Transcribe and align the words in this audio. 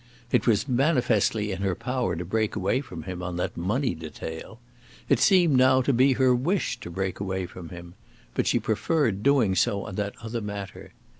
It 0.31 0.47
was 0.47 0.67
manifestly 0.67 1.51
in 1.51 1.61
her 1.61 1.75
power 1.75 2.15
to 2.15 2.25
break 2.25 2.55
away 2.55 2.81
from 2.81 3.03
him 3.03 3.21
on 3.21 3.35
that 3.35 3.55
money 3.55 3.93
detail. 3.93 4.59
It 5.07 5.19
seemed 5.19 5.55
now 5.55 5.83
to 5.83 5.93
be 5.93 6.13
her 6.13 6.33
wish 6.33 6.79
to 6.79 6.89
break 6.89 7.19
away 7.19 7.45
from 7.45 7.69
him; 7.69 7.93
but 8.33 8.47
she 8.47 8.57
preferred 8.59 9.21
doing 9.21 9.53
so 9.53 9.83
on 9.85 9.93
that 9.97 10.15
other 10.19 10.41
matter. 10.41 10.93